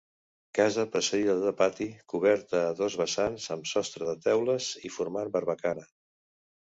Casa 0.59 0.85
precedida 0.93 1.35
de 1.43 1.51
pati, 1.59 1.87
coberta 2.13 2.61
a 2.69 2.73
dos 2.81 2.97
vessants 3.03 3.47
amb 3.57 3.69
sostre 3.73 4.09
de 4.11 4.17
teules 4.25 4.71
i 4.91 4.95
formant 4.97 5.31
barbacana. 5.37 5.87